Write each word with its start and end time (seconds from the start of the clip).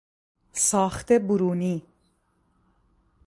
ساخت 0.53 1.11
برونی 1.11 1.81